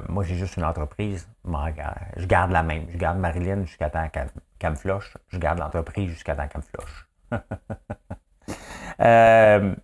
[0.08, 1.28] moi, j'ai juste une entreprise.
[1.46, 2.88] Je garde la même.
[2.90, 5.18] Je garde Marilyn jusqu'à temps qu'elle qu'elle floche.
[5.30, 7.10] Je garde l'entreprise jusqu'à temps qu'elle me floche.
[9.00, 9.76] euh,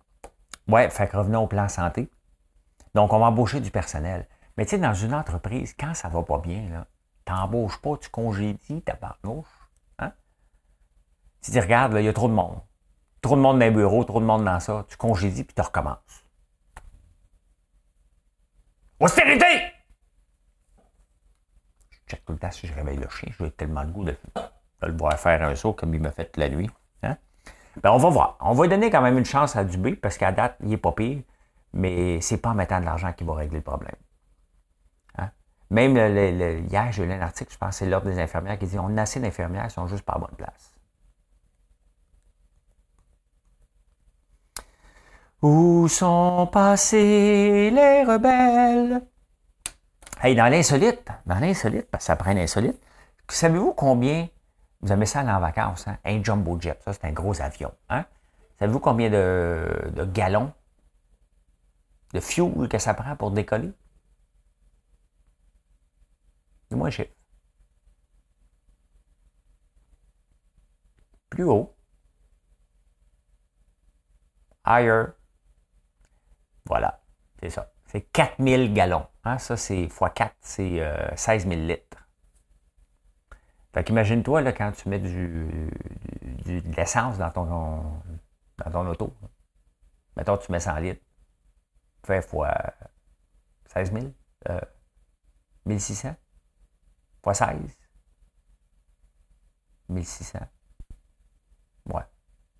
[0.68, 2.10] ouais, fait que revenons au plan santé.
[2.94, 4.28] Donc, on va embaucher du personnel.
[4.56, 6.86] Mais tu sais, dans une entreprise, quand ça va pas bien,
[7.24, 9.46] tu n'embauches pas, tu congédies ta barnouche.
[9.98, 10.12] Hein?
[11.42, 12.60] Tu regardes, il y a trop de monde.
[13.26, 14.84] Trop de monde dans les bureaux, trop de monde dans ça.
[14.88, 16.24] Tu congédies puis tu recommences.
[19.00, 19.62] Austérité!
[21.90, 23.32] Je check tout le temps si je réveille le chien.
[23.36, 26.36] Je tellement le goût de de le voir faire un saut comme il m'a fait
[26.36, 26.70] la nuit.
[27.02, 27.16] Hein?
[27.82, 28.36] Ben, on va voir.
[28.38, 30.92] On va donner quand même une chance à Dubé parce qu'à date, il n'est pas
[30.92, 31.20] pire,
[31.72, 33.96] mais c'est pas en mettant de l'argent qu'il va régler le problème.
[35.18, 35.30] Hein?
[35.70, 38.96] Même hier, j'ai lu un article, je pense c'est l'Ordre des infirmières qui dit on
[38.96, 40.75] a assez d'infirmières, elles sont juste pas à bonne place.
[45.46, 49.06] Où sont passés les rebelles?
[50.20, 52.76] Hey, dans l'insolite, dans l'insolite, parce que ça prend l'insolite,
[53.28, 54.28] savez-vous combien
[54.80, 55.98] vous aimez ça en vacances, hein?
[56.04, 57.72] Un jumbo jet, ça, c'est un gros avion.
[57.90, 58.04] Hein?
[58.58, 60.52] Savez-vous combien de, gallons
[62.12, 63.72] de fuel que ça prend pour décoller?
[66.70, 67.12] Dis-moi un chiffre.
[71.30, 71.72] Plus haut.
[74.66, 75.15] Higher.
[76.66, 77.00] Voilà,
[77.40, 77.72] c'est ça.
[77.86, 79.06] C'est 4000 gallons.
[79.24, 79.38] Hein?
[79.38, 82.08] Ça, c'est x 4, c'est 16 000 litres.
[83.72, 85.70] Fait qu'imagine-toi, quand tu mets du,
[86.44, 87.46] de l'essence dans ton,
[88.58, 89.14] dans ton auto.
[90.16, 91.02] Mettons, tu mets 100 litres.
[92.04, 92.54] Fait fois
[93.66, 94.06] 16 000.
[95.66, 96.16] 1600.
[97.22, 97.78] Fois 16.
[99.88, 100.38] 1600.
[101.86, 102.02] Ouais.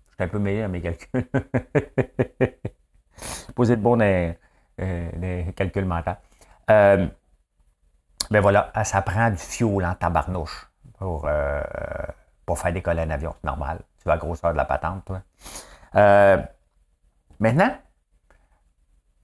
[0.09, 1.29] Je suis un peu mêlé dans mes calculs.
[3.57, 6.11] Poser de bon les calculs mentaux.
[6.69, 7.07] Euh,
[8.29, 11.63] Ben voilà, ça prend du fioul en tabarnouche pour, euh,
[12.45, 13.33] pour faire décoller un avion.
[13.41, 13.79] C'est normal.
[13.99, 15.21] Tu vas la grosseur de la patente, toi.
[15.95, 16.37] Euh,
[17.39, 17.75] maintenant,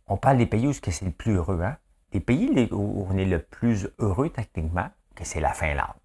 [0.08, 1.62] on parle des pays où c'est le plus heureux.
[1.62, 1.78] Hein?
[2.12, 4.90] Les pays où on est le plus heureux techniquement,
[5.22, 6.00] c'est la Finlande.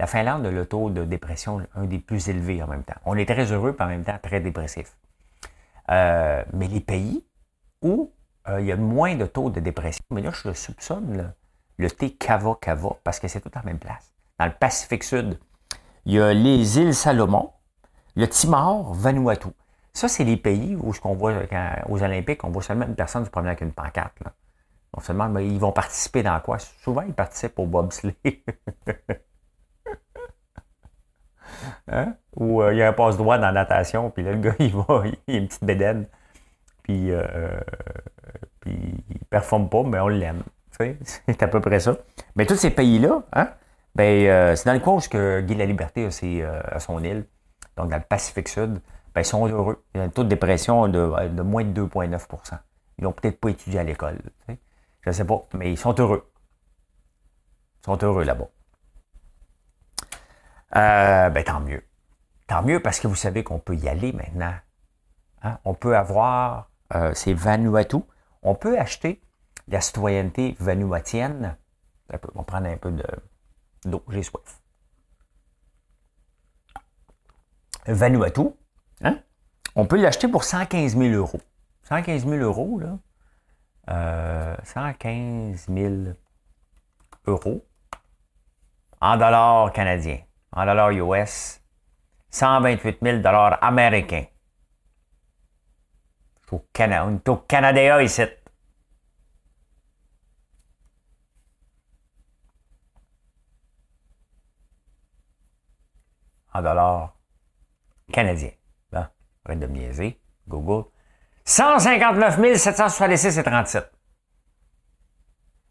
[0.00, 3.00] La Finlande a le taux de dépression un des plus élevés en même temps.
[3.04, 4.96] On est très heureux, mais en même temps très dépressif.
[5.90, 7.24] Euh, mais les pays
[7.82, 8.12] où
[8.48, 11.32] euh, il y a moins de taux de dépression, mais là, je le soupçonne,
[11.76, 12.56] le thé Kava,
[13.04, 14.12] parce que c'est tout en même place.
[14.38, 15.38] Dans le Pacifique Sud,
[16.06, 17.52] il y a les îles Salomon,
[18.16, 19.48] le Timor, Vanuatu.
[19.92, 21.34] Ça, c'est les pays où ce qu'on voit
[21.88, 24.18] aux Olympiques, on voit seulement une personne se promener avec une pancarte.
[24.24, 24.32] Là.
[24.94, 26.58] On se demande, mais ils vont participer dans quoi?
[26.58, 28.14] Souvent, ils participent au bobsleigh.
[31.90, 32.14] Hein?
[32.36, 34.74] Ou euh, il y a un passe-droit dans la natation, puis là, le gars, il
[34.74, 36.06] va, il a une petite bédaine,
[36.88, 37.60] puis, euh,
[38.60, 40.42] puis il performe pas, mais on l'aime.
[40.78, 41.96] C'est à peu près ça.
[42.34, 43.50] Mais tous ces pays-là, hein,
[43.94, 47.26] ben, euh, c'est dans le coin que Guy la Liberté a, son île,
[47.76, 48.80] donc dans le Pacifique Sud,
[49.12, 49.84] ben, ils sont heureux.
[49.94, 52.58] Il y a un taux de dépression de, de moins de 2,9%
[52.98, 54.18] Ils n'ont peut-être pas étudié à l'école.
[54.48, 56.30] Je ne sais pas, mais ils sont heureux.
[57.82, 58.48] Ils sont heureux là-bas.
[60.76, 61.82] Euh, ben, tant mieux.
[62.46, 64.54] Tant mieux parce que vous savez qu'on peut y aller maintenant.
[65.42, 65.58] Hein?
[65.64, 67.98] On peut avoir euh, ces Vanuatu.
[68.42, 69.20] On peut acheter
[69.68, 71.56] la citoyenneté vanuatienne.
[72.34, 72.92] On va prendre un peu
[73.84, 74.60] d'eau, j'ai soif.
[77.86, 78.48] Vanuatu,
[79.02, 79.18] hein?
[79.74, 81.40] on peut l'acheter pour 115 000 euros.
[81.84, 82.98] 115 000 euros, là.
[83.90, 85.94] Euh, 115 000
[87.26, 87.64] euros
[89.00, 90.20] en dollars canadiens
[90.52, 91.60] en dollars US,
[92.30, 94.24] 128 000 dollars américains.
[96.50, 98.22] Au Canada, on ici.
[106.54, 107.14] En dollars
[108.12, 108.52] canadiens.
[108.90, 109.06] Bon,
[109.44, 110.20] arrête de me niaiser.
[110.46, 110.88] Google.
[111.44, 113.92] 159 766 et 37.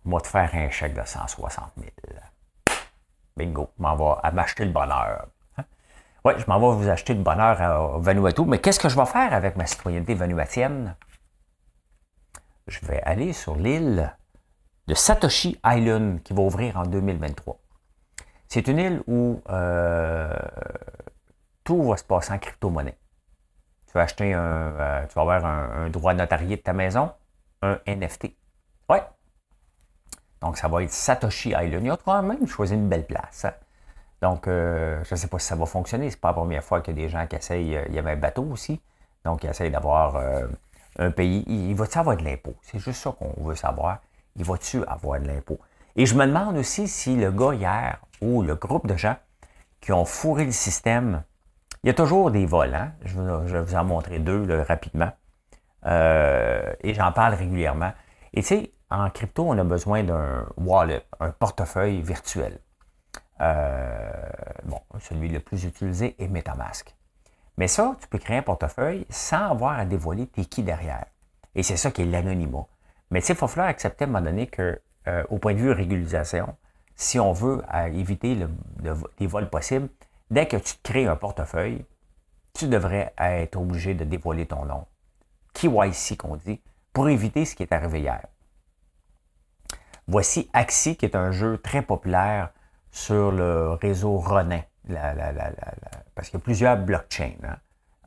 [0.06, 1.90] Moi, te faire un chèque de 160 000.
[3.36, 5.28] Bingo, m'en vais m'acheter le bonheur.
[6.28, 9.06] Oui, je m'en vais vous acheter le bonheur à Vanuatu, mais qu'est-ce que je vais
[9.06, 10.98] faire avec ma citoyenneté vanuatienne?
[12.68, 14.14] Je vais aller sur l'île
[14.88, 17.58] de Satoshi Island qui va ouvrir en 2023.
[18.50, 20.38] C'est une île où euh,
[21.64, 22.98] tout va se passer en crypto-monnaie.
[23.86, 27.10] Tu vas acheter un, euh, tu vas avoir un, droit notarié de ta maison,
[27.62, 28.36] un NFT.
[28.90, 29.02] Ouais,
[30.42, 31.86] donc, ça va être Satoshi Island.
[31.86, 33.46] Il a quand même choisi une belle place.
[33.46, 33.54] Hein.
[34.22, 36.10] Donc, euh, je ne sais pas si ça va fonctionner.
[36.10, 37.78] C'est pas la première fois qu'il y a des gens qui essayent.
[37.78, 38.82] Euh, il y avait un bateau aussi.
[39.24, 40.48] Donc, ils essayent d'avoir euh,
[40.98, 41.44] un pays.
[41.48, 42.56] Il, va-tu avoir de l'impôt?
[42.62, 44.00] C'est juste ça qu'on veut savoir.
[44.36, 45.60] Il va-tu avoir de l'impôt?
[45.96, 49.16] Et je me demande aussi si le gars hier ou le groupe de gens
[49.82, 51.24] qui ont fourré le système,
[51.84, 52.74] il y a toujours des vols.
[52.74, 52.94] Hein?
[53.04, 55.12] Je, vais, vous en montrer deux rapidement.
[55.86, 57.92] et j'en parle régulièrement.
[58.34, 62.60] Et tu sais, en crypto, on a besoin d'un wallet, un portefeuille virtuel.
[63.42, 64.12] Euh,
[64.66, 66.96] bon, celui le plus utilisé est MetaMask.
[67.58, 71.06] Mais ça, tu peux créer un portefeuille sans avoir à dévoiler tes qui derrière.
[71.56, 72.68] Et c'est ça qui est l'anonymat.
[73.10, 75.60] Mais tu sais, il falloir accepter à un moment donné que, euh, au point de
[75.60, 76.56] vue régularisation,
[76.96, 78.50] si on veut éviter le,
[79.20, 79.90] les vols possibles,
[80.32, 81.86] dès que tu crées un portefeuille,
[82.54, 84.86] tu devrais être obligé de dévoiler ton nom.
[85.54, 86.60] KYC qu'on dit,
[86.92, 88.26] pour éviter ce qui est arrivé hier.
[90.08, 92.50] Voici Axie, qui est un jeu très populaire
[92.98, 94.62] sur le réseau Ronin,
[96.16, 97.58] parce qu'il y a plusieurs blockchains, hein,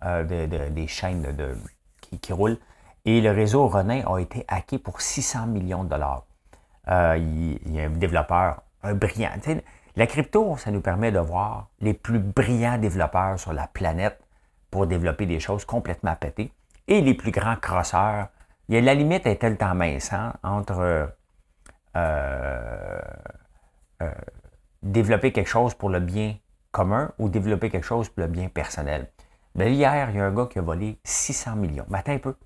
[0.05, 1.57] euh, des chaînes de,
[2.01, 2.59] qui, roulent.
[3.05, 6.25] Et le réseau Ronin a été hacké pour 600 millions de dollars.
[6.89, 9.31] Euh, il, y a un développeur, un brillant.
[9.95, 14.21] la crypto, ça nous permet de voir les plus brillants développeurs sur la planète
[14.73, 16.53] pour développer des choses complètement pétées.
[16.89, 18.27] Et les plus grands crosseurs.
[18.69, 21.13] la limite est tellement mince hein, entre
[21.97, 23.01] euh,
[24.83, 26.37] développer quelque chose pour le bien
[26.71, 29.11] commun ou développer quelque chose pour le bien personnel.
[29.55, 31.87] Ben, hier, il y a un gars qui a volé 600 millions.
[31.93, 32.37] Attends un peu.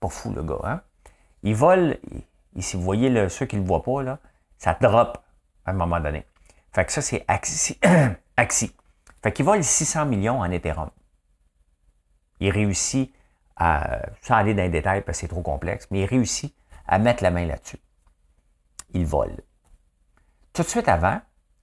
[0.00, 0.60] Pas fou, le gars.
[0.64, 0.82] Hein?
[1.42, 1.98] Il vole,
[2.58, 4.18] si vous voyez ceux qui ne le voient pas, là,
[4.58, 5.18] ça drop
[5.64, 6.26] à un moment donné.
[6.72, 7.78] Fait que ça, c'est Axi.
[8.36, 8.74] Axi.
[9.22, 10.90] Fait qu'il vole 600 millions en Ethereum.
[12.40, 13.14] Il réussit
[13.56, 16.54] à, sans aller dans les détails parce que c'est trop complexe, mais il réussit
[16.88, 17.78] à mettre la main là-dessus
[18.94, 19.36] il vole.
[20.52, 21.20] Tout de suite avant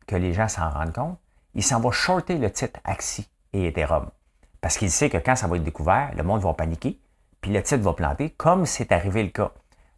[0.10, 1.19] que les gens s'en rendent compte,
[1.54, 4.10] il s'en va shorter le titre Axie et Ethereum.
[4.60, 7.00] Parce qu'il sait que quand ça va être découvert, le monde va paniquer,
[7.41, 9.52] puis le titre va planter, comme c'est arrivé le cas.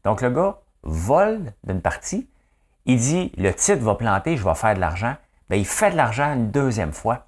[0.03, 2.29] Donc le gars vole d'une partie
[2.85, 5.15] Il dit, le titre va planter, je vais faire de l'argent.
[5.49, 7.27] Ben, il fait de l'argent une deuxième fois.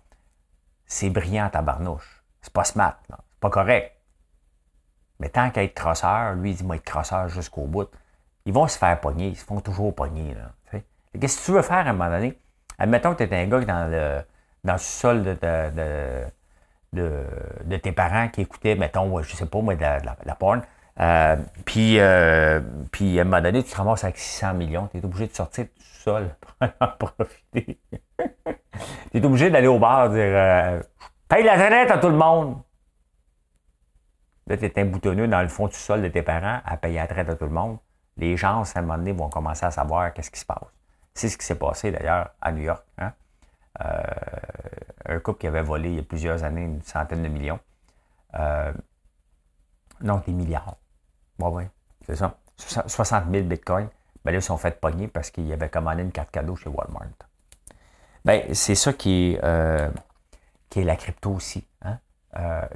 [0.86, 2.24] C'est brillant, tabarnouche.
[2.41, 3.96] C'est pas smart, c'est pas correct.
[5.19, 7.89] Mais tant qu'à être crosseur, lui, il dit, moi, être crosseur jusqu'au bout.
[8.46, 10.36] Ils vont se faire pogner, ils se font toujours pogner.
[11.19, 12.38] Qu'est-ce que tu veux faire à un moment donné?
[12.80, 14.22] Admettons que tu es un gars dans le,
[14.64, 15.38] dans le sol de,
[16.94, 17.26] de,
[17.66, 20.62] de, tes parents qui écoutaient, mettons, je sais pas moi, de la, la, porn.
[21.00, 22.60] Euh, puis, euh,
[22.92, 24.88] puis, à un moment donné, tu te ramasses avec 600 millions.
[24.92, 27.80] Tu es obligé de sortir du sol pour en profiter.
[29.12, 30.82] tu es obligé d'aller au bar dire euh,
[31.28, 32.58] Paye la retraite à tout le monde.
[34.48, 36.98] Là, tu es un boutonneux dans le fond du sol de tes parents à payer
[36.98, 37.78] la traite à tout le monde.
[38.18, 40.68] Les gens, à un moment donné, vont commencer à savoir qu'est-ce qui se passe.
[41.13, 42.84] C'est ce qui s'est passé d'ailleurs à New York.
[42.97, 43.13] Hein?
[43.82, 44.04] Euh,
[45.06, 47.60] un couple qui avait volé il y a plusieurs années une centaine de millions.
[48.36, 48.73] Euh,
[50.02, 50.78] non, des milliards.
[51.39, 51.63] Oui, oui,
[52.06, 52.38] c'est ça.
[52.58, 53.89] 60 000 bitcoins.
[54.23, 57.10] Ben là, ils sont fait pogner parce qu'ils avaient commandé une carte cadeau chez Walmart.
[58.23, 59.89] Ben, c'est ça qui est, euh,
[60.69, 61.67] qui est la crypto aussi.
[61.82, 61.97] Hein.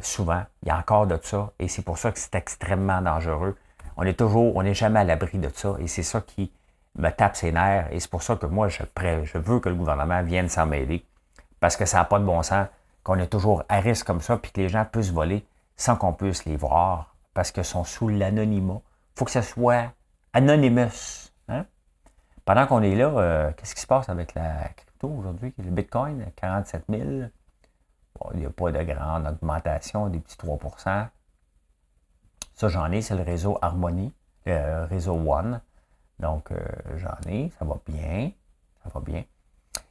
[0.02, 3.58] souvent, il y a encore de ça et c'est pour ça que c'est extrêmement dangereux.
[3.96, 6.52] On est toujours, on n'est jamais à l'abri de ça et c'est ça qui
[6.98, 8.84] me tape ses nerfs et c'est pour ça que moi, je,
[9.24, 11.06] je veux que le gouvernement vienne s'en mêler
[11.60, 12.68] parce que ça n'a pas de bon sens
[13.04, 16.14] qu'on est toujours à risque comme ça puis que les gens puissent voler sans qu'on
[16.14, 18.82] puisse les voir parce qu'ils sont sous l'anonymat.
[19.16, 19.94] Il faut que ce soit
[20.34, 21.32] anonymous.
[21.48, 21.66] Hein?
[22.46, 25.54] Pendant qu'on est là, euh, qu'est-ce qui se passe avec la crypto aujourd'hui?
[25.58, 27.04] Le Bitcoin, 47 000.
[28.34, 31.08] il n'y a pas de grande augmentation, des petits 3%
[32.56, 34.12] Ça, j'en ai, c'est le réseau Harmony,
[34.46, 35.62] le réseau One.
[36.20, 36.58] Donc, euh,
[36.96, 38.32] j'en ai, ça va bien.
[38.84, 39.24] Ça va bien.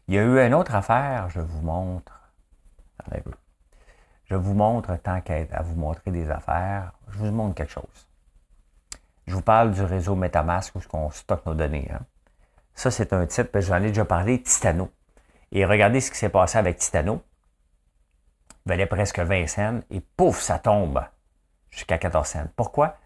[0.08, 2.12] Il y a eu une autre affaire, je vous montre.
[4.24, 8.08] Je vous montre, tant qu'à vous montrer des affaires, je vous montre quelque chose.
[9.26, 11.88] Je vous parle du réseau Metamask où on stocke nos données.
[11.92, 12.00] Hein.
[12.74, 14.90] Ça, c'est un titre, j'en ai déjà parlé, Titano.
[15.52, 17.22] Et regardez ce qui s'est passé avec Titano.
[18.64, 21.02] Il valait presque 20 cents et pouf, ça tombe
[21.70, 22.48] jusqu'à 14 cents.
[22.56, 22.96] Pourquoi?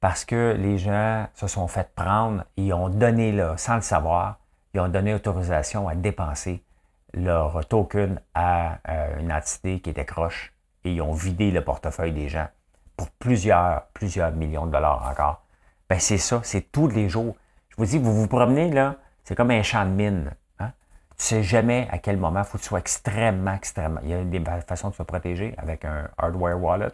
[0.00, 4.40] Parce que les gens se sont fait prendre et ont donné, là, sans le savoir,
[4.72, 6.64] ils ont donné autorisation à dépenser
[7.12, 10.52] leur token à euh, une entité qui était croche
[10.84, 12.48] et ils ont vidé le portefeuille des gens
[12.96, 15.42] pour plusieurs, plusieurs millions de dollars encore.
[15.88, 17.36] Ben c'est ça, c'est tous les jours.
[17.68, 20.30] Je vous dis, vous vous promenez là, c'est comme un champ de mine.
[20.60, 20.70] Hein?
[21.18, 24.00] Tu sais jamais à quel moment, il faut que tu sois extrêmement, extrêmement.
[24.04, 26.92] Il y a des façons de se protéger avec un hardware wallet,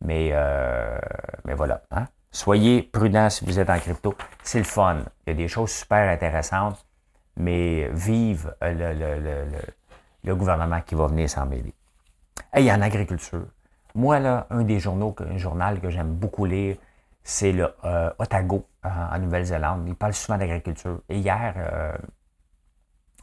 [0.00, 0.98] mais, euh,
[1.44, 1.82] mais voilà.
[1.90, 2.06] Hein?
[2.32, 4.14] Soyez prudents si vous êtes en crypto.
[4.42, 5.02] C'est le fun.
[5.26, 6.84] Il y a des choses super intéressantes,
[7.36, 11.74] mais vive le, gouvernement qui va venir s'en mêler.
[12.56, 13.46] y en agriculture.
[13.96, 16.76] Moi, là, un des journaux, un journal que j'aime beaucoup lire,
[17.24, 19.84] c'est le euh, Otago en, Nouvelle-Zélande.
[19.88, 21.00] Il parle souvent d'agriculture.
[21.08, 21.92] Et hier, euh,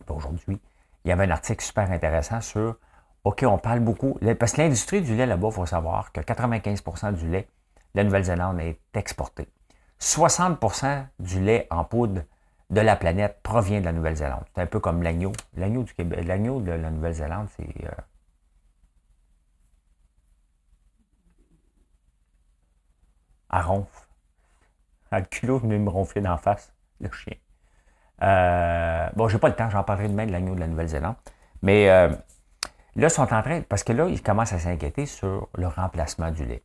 [0.09, 0.59] aujourd'hui,
[1.05, 2.75] il y avait un article super intéressant sur
[3.23, 4.19] OK, on parle beaucoup.
[4.37, 7.47] Parce que l'industrie du lait là-bas, il faut savoir que 95% du lait
[7.97, 9.47] la Nouvelle-Zélande est exportée.
[9.99, 12.21] 60% du lait en poudre
[12.69, 14.43] de la planète provient de la Nouvelle-Zélande.
[14.53, 15.31] C'est un peu comme l'agneau.
[15.55, 17.89] L'agneau du Québec, l'agneau de la Nouvelle-Zélande, c'est euh,
[23.49, 24.07] à ronf.
[25.09, 27.33] À culot venu me ronfler d'en face, le chien.
[28.21, 31.15] Euh, bon, j'ai pas le temps, j'en parlerai demain de l'agneau de la Nouvelle-Zélande.
[31.63, 35.47] Mais euh, là, ils sont en train, parce que là, ils commencent à s'inquiéter sur
[35.55, 36.61] le remplacement du lait.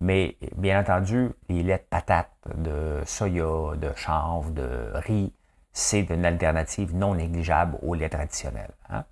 [0.00, 5.32] Mais bien entendu, les laits de patates, de soya, de chanvre, de riz,
[5.72, 8.70] c'est une alternative non négligeable au lait traditionnel.
[8.90, 9.04] Hein.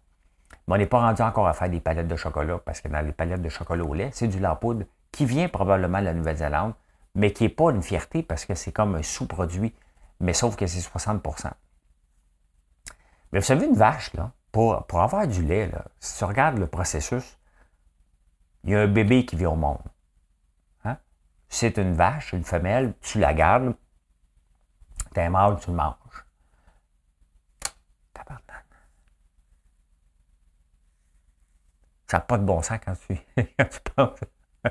[0.67, 3.05] Mais on n'est pas rendu encore à faire des palettes de chocolat parce que dans
[3.05, 6.15] les palettes de chocolat au lait, c'est du lait poudre qui vient probablement de la
[6.15, 6.75] Nouvelle-Zélande,
[7.15, 9.75] mais qui n'est pas une fierté parce que c'est comme un sous-produit,
[10.21, 11.51] mais sauf que c'est 60%
[13.33, 16.59] Mais vous savez, une vache, là, pour, pour avoir du lait, là, si tu regardes
[16.59, 17.39] le processus,
[18.65, 19.79] il y a un bébé qui vient au monde
[21.55, 23.75] c'est une vache, une femelle, tu la gardes,
[25.15, 25.95] t'es mâle, tu le manges.
[32.07, 33.19] Ça n'a pas de bon sens quand tu,
[33.59, 34.21] quand tu penses.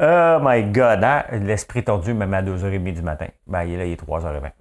[0.00, 1.24] oh my God, hein?
[1.32, 3.28] l'esprit tordu même à 2h30 du matin.
[3.46, 4.52] Ben, il est là, il est 3h20.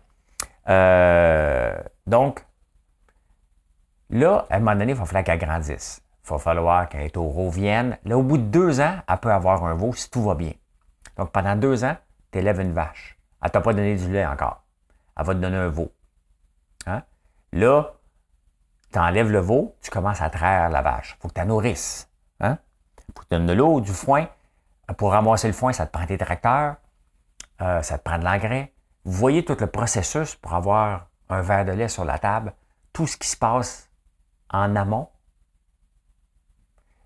[0.69, 2.45] Euh, donc,
[4.09, 6.01] là, à un moment donné, il va falloir qu'elle grandisse.
[6.28, 7.97] Il va falloir qu'un taureau vienne.
[8.03, 10.51] Là, au bout de deux ans, elle peut avoir un veau si tout va bien.
[11.15, 11.95] Donc, pendant deux ans,
[12.32, 13.17] tu élèves une vache.
[13.41, 14.63] Elle ne t'a pas donné du lait encore.
[15.17, 15.91] Elle va te donner un veau.
[16.86, 17.03] Hein?
[17.53, 17.93] Là,
[18.91, 21.15] tu enlèves le veau, tu commences à traire la vache.
[21.17, 22.09] Il faut que tu la nourrisses.
[22.41, 22.57] Hein?
[23.13, 24.28] faut que tu donnes de l'eau, du foin.
[24.97, 26.75] Pour ramasser le foin, ça te prend tes tracteurs.
[27.59, 28.73] ça te prend de l'engrais.
[29.05, 32.53] Vous voyez tout le processus pour avoir un verre de lait sur la table,
[32.91, 33.89] tout ce qui se passe
[34.49, 35.07] en amont.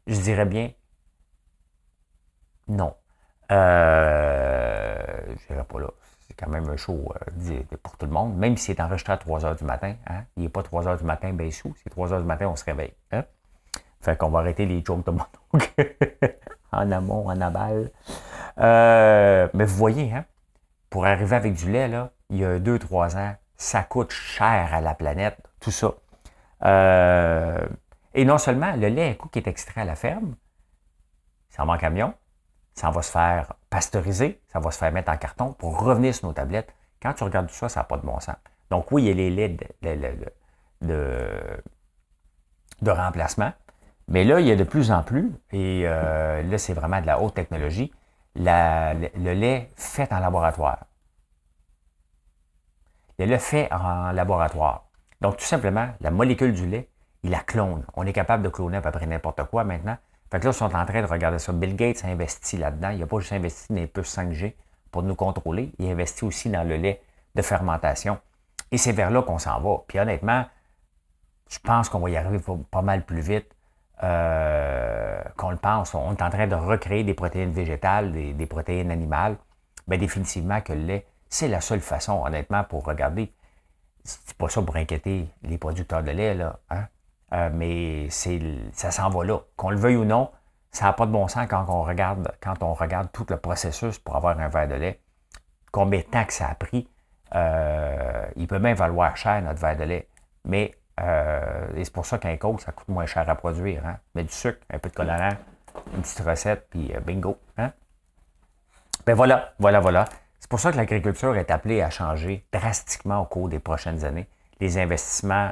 [0.07, 0.71] Je dirais bien
[2.71, 2.95] non.
[3.51, 5.87] Euh, je dirais pas là.
[6.27, 7.13] C'est quand même un show
[7.49, 9.95] euh, pour tout le monde, même s'il est enregistré à 3 h du matin.
[10.07, 10.23] Hein?
[10.37, 11.75] Il n'est pas 3 h du matin, ben sous.
[11.83, 12.93] C'est 3 h du matin, on se réveille.
[13.11, 13.25] Hein?
[13.99, 15.25] Fait qu'on va arrêter les jokes de mon
[16.71, 17.91] en amont, en aval.
[18.57, 20.25] Euh, mais vous voyez, hein,
[20.89, 24.79] pour arriver avec du lait, là, il y a 2-3 ans, ça coûte cher à
[24.79, 25.93] la planète, tout ça.
[26.63, 27.67] Euh,
[28.13, 30.35] et non seulement le lait, qui est extrait à la ferme,
[31.49, 32.13] ça va en camion,
[32.73, 36.27] ça va se faire pasteuriser, ça va se faire mettre en carton pour revenir sur
[36.27, 36.73] nos tablettes.
[37.01, 38.35] Quand tu regardes tout ça, ça n'a pas de bon sens.
[38.69, 39.75] Donc oui, il y a les laits
[40.81, 41.61] de,
[42.85, 43.51] remplacement,
[44.07, 47.05] mais là, il y a de plus en plus, et euh, là, c'est vraiment de
[47.05, 47.91] la haute technologie,
[48.35, 50.85] le, lait fait en laboratoire.
[53.19, 54.85] Le lait fait en laboratoire.
[55.19, 56.89] Donc, tout simplement, la molécule du lait,
[57.23, 57.85] il la clone.
[57.95, 59.97] On est capable de cloner à peu près n'importe quoi maintenant.
[60.31, 61.51] Fait que là, ils sont en train de regarder ça.
[61.51, 62.89] Bill Gates a investi là-dedans.
[62.89, 64.55] Il n'a pas juste investi dans les puces 5G
[64.89, 65.71] pour nous contrôler.
[65.77, 67.01] Il a investi aussi dans le lait
[67.35, 68.17] de fermentation.
[68.71, 69.79] Et c'est vers là qu'on s'en va.
[69.87, 70.45] Puis honnêtement,
[71.49, 72.39] je pense qu'on va y arriver
[72.71, 73.53] pas mal plus vite
[74.03, 75.93] euh, qu'on le pense.
[75.93, 79.35] On est en train de recréer des protéines végétales, des, protéines animales.
[79.87, 83.33] Bien, définitivement que le lait, c'est la seule façon, honnêtement, pour regarder.
[84.03, 86.59] C'est pas ça pour inquiéter les producteurs de lait, là.
[86.69, 86.87] Hein?
[87.33, 89.39] Euh, mais ça s'en va là.
[89.55, 90.31] Qu'on le veuille ou non,
[90.71, 93.99] ça n'a pas de bon sens quand on regarde, quand on regarde tout le processus
[93.99, 94.99] pour avoir un verre de lait.
[95.71, 96.89] Combien de temps que ça a pris?
[97.33, 100.07] Euh, il peut même valoir cher, notre verre de lait.
[100.43, 103.85] Mais euh, c'est pour ça qu'un coke, ça coûte moins cher à produire.
[103.85, 103.97] Hein?
[104.15, 105.37] Mais du sucre, un peu de colorant,
[105.93, 107.37] une petite recette, puis bingo.
[107.57, 107.71] Hein?
[109.05, 110.05] Ben voilà, voilà, voilà.
[110.39, 114.27] C'est pour ça que l'agriculture est appelée à changer drastiquement au cours des prochaines années.
[114.59, 115.51] Les investissements,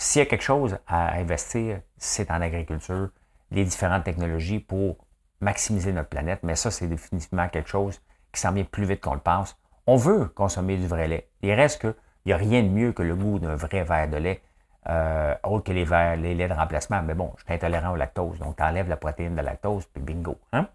[0.00, 3.10] s'il y a quelque chose à investir, c'est en agriculture,
[3.50, 4.96] les différentes technologies pour
[5.40, 6.40] maximiser notre planète.
[6.42, 8.00] Mais ça, c'est définitivement quelque chose
[8.32, 9.58] qui s'en vient plus vite qu'on le pense.
[9.86, 11.28] On veut consommer du vrai lait.
[11.42, 11.94] Il reste que
[12.24, 14.42] il n'y a rien de mieux que le goût d'un vrai verre de lait,
[14.88, 17.02] euh, autre que les, verres, les laits de remplacement.
[17.02, 20.02] Mais bon, je suis intolérant au lactose, donc tu enlèves la protéine de lactose, puis
[20.02, 20.38] bingo.
[20.54, 20.66] Hein?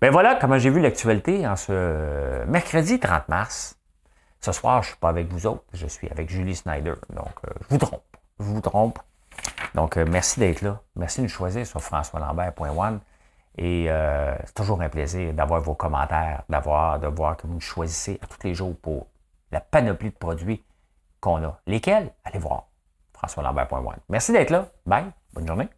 [0.00, 3.76] Ben voilà comment j'ai vu l'actualité en ce mercredi 30 mars.
[4.40, 6.94] Ce soir, je ne suis pas avec vous autres, je suis avec Julie Snyder.
[7.10, 8.02] Donc, euh, je vous trompe.
[8.38, 8.98] Vous trompe.
[9.74, 10.80] Donc, euh, merci d'être là.
[10.94, 13.00] Merci de nous choisir sur françoislambert.one.
[13.58, 13.88] Et
[14.44, 18.26] c'est toujours un plaisir d'avoir vos commentaires, d'avoir, de voir que vous nous choisissez à
[18.26, 19.06] tous les jours pour
[19.50, 20.62] la panoplie de produits
[21.20, 21.58] qu'on a.
[21.66, 22.12] Lesquels?
[22.24, 22.66] Allez voir.
[23.14, 23.96] FrançoisLambert.one.
[24.10, 24.68] Merci d'être là.
[24.84, 25.06] Bye.
[25.32, 25.68] Bonne journée.